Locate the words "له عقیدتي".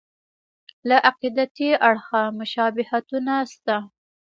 0.87-1.69